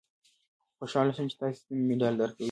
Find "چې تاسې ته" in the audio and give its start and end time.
1.31-1.71